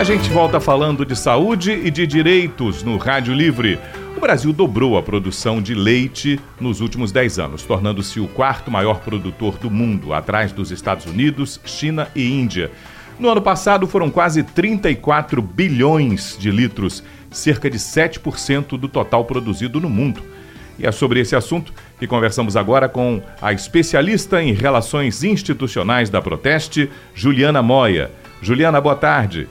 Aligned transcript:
A 0.00 0.02
gente 0.02 0.30
volta 0.30 0.58
falando 0.58 1.04
de 1.04 1.14
saúde 1.14 1.72
e 1.72 1.90
de 1.90 2.06
direitos 2.06 2.82
no 2.82 2.96
Rádio 2.96 3.34
Livre. 3.34 3.78
O 4.16 4.20
Brasil 4.20 4.50
dobrou 4.50 4.96
a 4.96 5.02
produção 5.02 5.60
de 5.60 5.74
leite 5.74 6.40
nos 6.58 6.80
últimos 6.80 7.12
10 7.12 7.38
anos, 7.38 7.62
tornando-se 7.64 8.18
o 8.18 8.26
quarto 8.26 8.70
maior 8.70 9.00
produtor 9.00 9.58
do 9.58 9.70
mundo, 9.70 10.14
atrás 10.14 10.52
dos 10.52 10.70
Estados 10.70 11.04
Unidos, 11.04 11.60
China 11.66 12.08
e 12.16 12.26
Índia. 12.26 12.70
No 13.18 13.28
ano 13.28 13.42
passado 13.42 13.86
foram 13.86 14.08
quase 14.08 14.42
34 14.42 15.42
bilhões 15.42 16.34
de 16.40 16.50
litros, 16.50 17.04
cerca 17.30 17.68
de 17.68 17.76
7% 17.76 18.78
do 18.78 18.88
total 18.88 19.26
produzido 19.26 19.78
no 19.82 19.90
mundo. 19.90 20.22
E 20.78 20.86
é 20.86 20.92
sobre 20.92 21.20
esse 21.20 21.36
assunto 21.36 21.74
que 21.98 22.06
conversamos 22.06 22.56
agora 22.56 22.88
com 22.88 23.20
a 23.38 23.52
especialista 23.52 24.42
em 24.42 24.54
relações 24.54 25.22
institucionais 25.22 26.08
da 26.08 26.22
Proteste, 26.22 26.88
Juliana 27.14 27.60
Moia. 27.60 28.10
Juliana, 28.40 28.80
boa 28.80 28.96
tarde. 28.96 29.46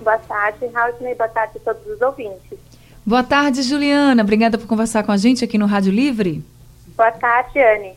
Boa 0.00 0.18
tarde, 0.18 0.66
Raul. 0.66 0.94
Boa 1.16 1.28
tarde 1.28 1.52
a 1.56 1.60
todos 1.60 1.86
os 1.86 2.00
ouvintes. 2.00 2.58
Boa 3.04 3.22
tarde, 3.22 3.62
Juliana. 3.62 4.22
Obrigada 4.22 4.58
por 4.58 4.66
conversar 4.66 5.02
com 5.02 5.12
a 5.12 5.16
gente 5.16 5.44
aqui 5.44 5.56
no 5.56 5.66
Rádio 5.66 5.92
Livre. 5.92 6.44
Boa 6.96 7.10
tarde, 7.12 7.58
Anne. 7.58 7.96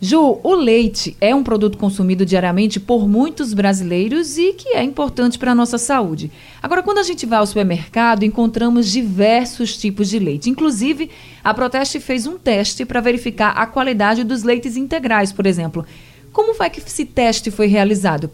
Ju, 0.00 0.38
o 0.44 0.54
leite 0.54 1.16
é 1.20 1.34
um 1.34 1.42
produto 1.42 1.76
consumido 1.76 2.24
diariamente 2.24 2.78
por 2.78 3.08
muitos 3.08 3.52
brasileiros 3.52 4.38
e 4.38 4.52
que 4.52 4.68
é 4.68 4.82
importante 4.82 5.36
para 5.36 5.50
a 5.50 5.54
nossa 5.56 5.76
saúde. 5.76 6.30
Agora, 6.62 6.84
quando 6.84 6.98
a 6.98 7.02
gente 7.02 7.26
vai 7.26 7.40
ao 7.40 7.46
supermercado, 7.46 8.22
encontramos 8.22 8.88
diversos 8.88 9.76
tipos 9.76 10.08
de 10.08 10.20
leite. 10.20 10.48
Inclusive, 10.48 11.10
a 11.42 11.52
Proteste 11.52 11.98
fez 11.98 12.28
um 12.28 12.38
teste 12.38 12.84
para 12.84 13.00
verificar 13.00 13.50
a 13.50 13.66
qualidade 13.66 14.22
dos 14.22 14.44
leites 14.44 14.76
integrais, 14.76 15.32
por 15.32 15.46
exemplo. 15.46 15.84
Como 16.32 16.54
foi 16.54 16.70
que 16.70 16.78
esse 16.78 17.04
teste 17.04 17.50
foi 17.50 17.66
realizado? 17.66 18.30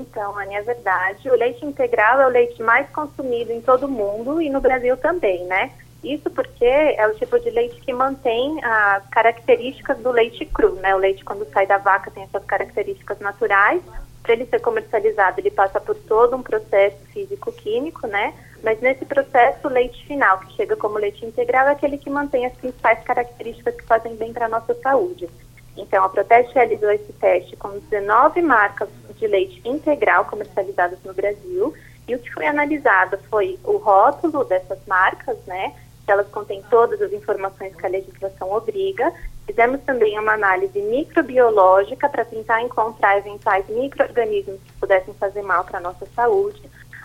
Então, 0.00 0.36
Anne, 0.38 0.56
é 0.56 0.62
verdade. 0.62 1.30
O 1.30 1.36
leite 1.36 1.64
integral 1.64 2.20
é 2.20 2.26
o 2.26 2.30
leite 2.30 2.62
mais 2.62 2.88
consumido 2.90 3.52
em 3.52 3.60
todo 3.60 3.86
o 3.86 3.90
mundo 3.90 4.42
e 4.42 4.50
no 4.50 4.60
Brasil 4.60 4.96
também, 4.96 5.44
né? 5.44 5.70
Isso 6.02 6.28
porque 6.30 6.64
é 6.64 7.06
o 7.06 7.14
tipo 7.14 7.38
de 7.38 7.48
leite 7.50 7.80
que 7.80 7.92
mantém 7.92 8.62
as 8.62 9.06
características 9.08 9.98
do 9.98 10.10
leite 10.10 10.44
cru, 10.44 10.74
né? 10.74 10.94
O 10.94 10.98
leite 10.98 11.24
quando 11.24 11.50
sai 11.50 11.66
da 11.66 11.78
vaca 11.78 12.10
tem 12.10 12.24
essas 12.24 12.44
características 12.44 13.18
naturais. 13.20 13.82
Para 14.22 14.32
ele 14.32 14.46
ser 14.46 14.60
comercializado, 14.60 15.40
ele 15.40 15.50
passa 15.50 15.80
por 15.80 15.94
todo 15.94 16.36
um 16.36 16.42
processo 16.42 16.96
físico-químico, 17.12 18.06
né? 18.06 18.34
Mas 18.62 18.80
nesse 18.80 19.04
processo, 19.04 19.68
o 19.68 19.70
leite 19.70 20.06
final, 20.06 20.38
que 20.40 20.54
chega 20.54 20.74
como 20.76 20.98
leite 20.98 21.24
integral, 21.24 21.68
é 21.68 21.72
aquele 21.72 21.98
que 21.98 22.08
mantém 22.08 22.46
as 22.46 22.54
principais 22.54 23.02
características 23.04 23.74
que 23.74 23.84
fazem 23.84 24.16
bem 24.16 24.32
para 24.32 24.46
a 24.46 24.48
nossa 24.48 24.74
saúde. 24.74 25.28
Então, 25.76 26.04
a 26.04 26.08
Proteste 26.08 26.54
realizou 26.54 26.90
esse 26.90 27.12
teste 27.14 27.56
com 27.56 27.78
19 27.90 28.42
marcas 28.42 28.88
de 29.16 29.26
leite 29.26 29.60
integral 29.64 30.24
comercializadas 30.26 30.98
no 31.04 31.12
Brasil. 31.12 31.74
E 32.06 32.14
o 32.14 32.18
que 32.18 32.32
foi 32.32 32.46
analisado 32.46 33.18
foi 33.30 33.58
o 33.64 33.76
rótulo 33.78 34.44
dessas 34.44 34.78
marcas, 34.86 35.36
né? 35.46 35.74
elas 36.06 36.28
contêm 36.28 36.62
todas 36.68 37.00
as 37.00 37.12
informações 37.12 37.74
que 37.74 37.86
a 37.86 37.88
legislação 37.88 38.52
obriga. 38.52 39.12
Fizemos 39.46 39.80
também 39.82 40.18
uma 40.18 40.32
análise 40.32 40.78
microbiológica 40.80 42.08
para 42.08 42.24
tentar 42.24 42.62
encontrar 42.62 43.18
eventuais 43.18 43.66
micro-organismos 43.68 44.60
que 44.62 44.72
pudessem 44.74 45.14
fazer 45.14 45.42
mal 45.42 45.64
para 45.64 45.78
a 45.78 45.82
nossa 45.82 46.06
saúde. 46.14 46.62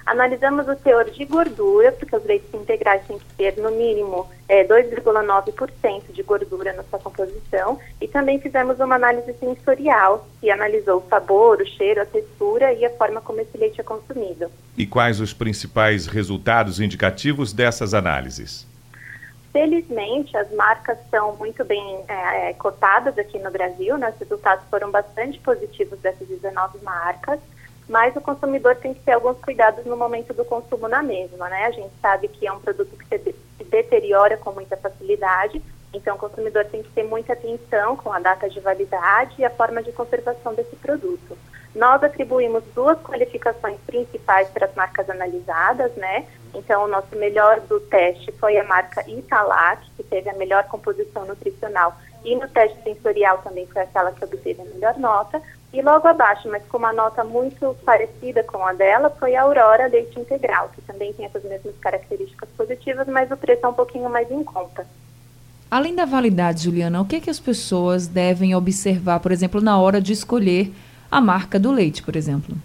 Analisamos 0.10 0.68
o 0.68 0.76
teor 0.76 1.06
de 1.06 1.24
gordura, 1.24 1.92
porque 1.92 2.16
os 2.16 2.26
leites 2.26 2.52
integrais 2.52 3.06
têm 3.06 3.20
que 3.20 3.26
ter, 3.38 3.56
no 3.58 3.70
mínimo, 3.70 4.28
é, 4.48 4.64
2,9% 4.64 6.12
de 6.12 6.24
gordura 6.24 6.74
na 6.74 6.82
sua 6.82 6.98
composição. 6.98 7.80
E 8.02 8.08
também 8.08 8.40
fizemos 8.40 8.80
uma 8.80 8.96
análise 8.96 9.32
sensorial, 9.40 10.28
que 10.42 10.50
analisou 10.50 10.98
o 10.98 11.08
sabor, 11.08 11.62
o 11.62 11.66
cheiro, 11.68 12.02
a 12.02 12.08
textura 12.08 12.74
e 12.74 12.84
a 12.84 12.90
forma 12.90 13.22
como 13.22 13.40
esse 13.40 13.56
leite 13.56 13.80
é 13.80 13.84
consumido. 13.84 14.50
E 14.76 14.88
quais 14.88 15.20
os 15.20 15.32
principais 15.32 16.08
resultados 16.08 16.80
indicativos 16.80 17.54
dessas 17.54 17.94
análises? 17.94 18.66
Felizmente, 19.54 20.36
as 20.36 20.52
marcas 20.53 20.98
são 21.12 21.36
muito 21.36 21.64
bem 21.64 22.03
é, 22.08 22.50
é, 22.50 22.53
cotadas 22.53 23.16
aqui 23.16 23.38
no 23.38 23.52
Brasil, 23.52 23.96
né? 23.96 24.09
os 24.09 24.19
resultados 24.19 24.66
foram 24.72 24.90
bastante 24.90 25.40
positivos 25.40 26.00
dessas 26.00 26.28
19 26.28 26.80
marcas, 26.84 27.40
mas 27.89 28.16
o 28.16 28.22
consumidor 28.22 28.75
tem 28.75 28.94
que 28.94 29.01
ter 29.01 29.13
alguns 29.13 29.38
cuidados 29.39 29.83
no 29.83 29.97
momento 29.97 30.31
do 30.31 30.45
consumo 30.45 30.88
na 30.88 31.01
mesma. 31.01 31.50
Né? 31.50 31.66
A 31.66 31.72
gente 31.72 31.91
sabe 32.00 32.27
que 32.27 32.45
é 32.45 32.53
um 32.53 32.59
produto 32.59 32.95
que 32.95 33.17
se, 33.17 33.35
deteriora 33.66 34.38
com 34.38 34.51
muita 34.51 34.77
facilidade, 34.77 35.61
então 35.91 36.16
o 36.16 36.19
consumidor 36.19 36.66
tem 36.66 36.83
que 36.83 36.91
ter 36.91 37.03
muita 37.03 37.33
atenção 37.33 37.95
com 37.97 38.13
a 38.13 38.19
data 38.19 38.47
de 38.47 38.59
validade 38.59 39.35
e 39.39 39.45
a 39.45 39.50
forma 39.50 39.81
de 39.81 39.91
conservação 39.91 40.53
desse 40.53 40.75
produto. 40.75 41.35
Nós 41.75 42.03
atribuímos 42.03 42.63
duas 42.75 43.00
qualificações 43.00 43.79
principais 43.85 44.50
para 44.50 44.66
as 44.66 44.75
marcas 44.75 45.09
analisadas, 45.09 45.91
né? 45.95 46.27
Então, 46.53 46.83
o 46.83 46.88
nosso 46.88 47.16
melhor 47.16 47.59
do 47.61 47.79
teste 47.79 48.31
foi 48.33 48.57
a 48.57 48.63
marca 48.63 49.07
Italac, 49.07 49.88
que 50.09 50.16
teve 50.16 50.30
a 50.30 50.34
melhor 50.34 50.64
composição 50.66 51.25
nutricional. 51.25 51.96
E 52.24 52.36
no 52.36 52.47
teste 52.50 52.81
sensorial 52.84 53.38
também 53.40 53.66
foi 53.68 53.84
aquela 53.84 54.12
que 54.12 54.24
obteve 54.24 54.62
a 54.62 54.66
melhor 54.66 54.97
nota. 54.97 55.42
E 55.72 55.81
logo 55.81 56.08
abaixo, 56.08 56.50
mas 56.50 56.64
com 56.66 56.78
uma 56.78 56.92
nota 56.92 57.24
muito 57.24 57.78
parecida 57.86 58.44
com 58.44 58.66
a 58.66 58.74
dela, 58.74 59.09
foi 59.12 59.36
a 59.36 59.44
Aurora 59.44 59.88
Leite 59.88 60.19
Integral, 60.19 60.69
que 60.74 60.81
também 60.81 61.14
tem 61.14 61.25
essas 61.25 61.44
mesmas 61.44 61.75
características 61.80 62.50
positivas, 62.58 63.08
mas 63.08 63.30
o 63.30 63.38
preço 63.38 63.66
é 63.66 63.69
um 63.69 63.74
pouquinho 63.74 64.09
mais 64.09 64.30
em 64.31 64.44
conta. 64.44 64.86
Além 65.69 65.94
da 65.94 66.06
validade, 66.06 66.64
Juliana, 66.64 67.00
o 67.00 67.06
que, 67.06 67.18
é 67.18 67.19
que 67.19 67.30
as 67.30 67.40
pessoas 67.40 68.08
devem 68.08 68.56
observar, 68.56 69.19
por 69.19 69.31
exemplo, 69.31 69.62
na 69.62 69.80
hora 69.80 70.02
de 70.02 70.12
escolher 70.12 70.74
a 71.12 71.22
marca 71.22 71.59
do 71.59 71.72
leite, 71.72 72.02
por 72.02 72.16
exemplo? 72.16 72.56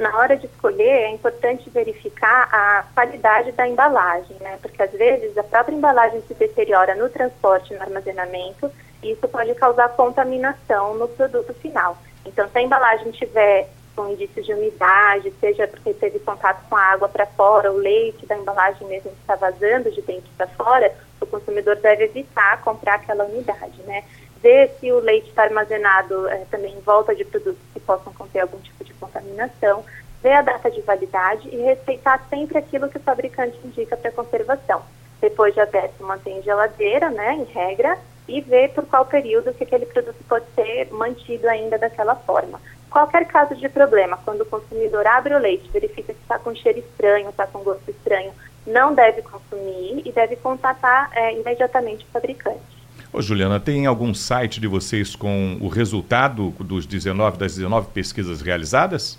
Na 0.00 0.16
hora 0.16 0.34
de 0.34 0.46
escolher, 0.46 0.88
é 0.88 1.10
importante 1.10 1.68
verificar 1.68 2.48
a 2.50 2.84
qualidade 2.94 3.52
da 3.52 3.68
embalagem, 3.68 4.34
né? 4.40 4.58
Porque 4.62 4.82
às 4.82 4.90
vezes 4.90 5.36
a 5.36 5.42
própria 5.42 5.74
embalagem 5.74 6.22
se 6.22 6.32
deteriora 6.32 6.94
no 6.94 7.10
transporte 7.10 7.74
no 7.74 7.82
armazenamento 7.82 8.70
e 9.02 9.12
isso 9.12 9.28
pode 9.28 9.54
causar 9.54 9.90
contaminação 9.90 10.94
no 10.94 11.06
produto 11.06 11.52
final. 11.54 11.98
Então, 12.24 12.48
se 12.48 12.58
a 12.58 12.62
embalagem 12.62 13.10
tiver 13.12 13.68
com 13.94 14.08
indícios 14.08 14.46
de 14.46 14.54
umidade, 14.54 15.32
seja 15.38 15.68
porque 15.68 15.92
teve 15.92 16.18
contato 16.20 16.66
com 16.70 16.76
a 16.76 16.82
água 16.82 17.08
para 17.08 17.26
fora, 17.26 17.70
o 17.70 17.76
leite 17.76 18.24
da 18.24 18.36
embalagem 18.36 18.86
mesmo 18.86 19.10
está 19.20 19.34
vazando 19.34 19.90
de 19.90 20.00
dentro 20.00 20.30
para 20.36 20.46
fora, 20.46 20.94
o 21.20 21.26
consumidor 21.26 21.76
deve 21.76 22.04
evitar 22.04 22.62
comprar 22.62 22.94
aquela 22.94 23.24
unidade, 23.24 23.82
né? 23.82 24.02
Ver 24.42 24.70
se 24.80 24.90
o 24.90 25.00
leite 25.00 25.28
está 25.28 25.42
armazenado 25.44 26.28
é, 26.28 26.44
também 26.50 26.72
em 26.74 26.80
volta 26.80 27.14
de 27.14 27.24
produtos 27.24 27.62
que 27.72 27.80
possam 27.80 28.12
conter 28.12 28.40
algum 28.40 28.58
tipo 28.58 28.84
de 28.84 28.94
contaminação, 28.94 29.84
ver 30.22 30.32
a 30.32 30.42
data 30.42 30.70
de 30.70 30.80
validade 30.80 31.48
e 31.48 31.56
respeitar 31.56 32.26
sempre 32.28 32.58
aquilo 32.58 32.88
que 32.88 32.96
o 32.96 33.02
fabricante 33.02 33.58
indica 33.64 33.96
para 33.96 34.10
conservação. 34.12 34.82
Depois 35.20 35.52
de 35.52 35.60
aberto, 35.60 36.02
mantém 36.02 36.38
em 36.38 36.42
geladeira, 36.42 37.10
né, 37.10 37.34
em 37.34 37.44
regra, 37.44 37.98
e 38.26 38.40
ver 38.40 38.70
por 38.70 38.86
qual 38.86 39.04
período 39.04 39.52
que 39.52 39.64
aquele 39.64 39.86
produto 39.86 40.16
pode 40.28 40.46
ser 40.54 40.88
mantido 40.92 41.48
ainda 41.48 41.76
daquela 41.76 42.14
forma. 42.14 42.60
Qualquer 42.88 43.26
caso 43.26 43.54
de 43.54 43.68
problema, 43.68 44.18
quando 44.24 44.42
o 44.42 44.46
consumidor 44.46 45.06
abre 45.06 45.34
o 45.34 45.38
leite, 45.38 45.70
verifica 45.70 46.12
que 46.12 46.20
está 46.20 46.38
com 46.38 46.54
cheiro 46.54 46.78
estranho, 46.78 47.28
está 47.28 47.46
com 47.46 47.62
gosto 47.62 47.88
estranho, 47.90 48.32
não 48.66 48.94
deve 48.94 49.22
consumir 49.22 50.02
e 50.04 50.12
deve 50.12 50.36
contatar 50.36 51.10
é, 51.12 51.34
imediatamente 51.34 52.04
o 52.04 52.08
fabricante. 52.08 52.79
Ô, 53.12 53.20
Juliana, 53.20 53.58
tem 53.58 53.86
algum 53.86 54.14
site 54.14 54.60
de 54.60 54.68
vocês 54.68 55.16
com 55.16 55.58
o 55.60 55.66
resultado 55.66 56.50
dos 56.60 56.86
19, 56.86 57.38
das 57.38 57.56
19 57.56 57.88
pesquisas 57.92 58.40
realizadas? 58.40 59.18